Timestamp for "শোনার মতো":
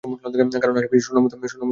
1.05-1.35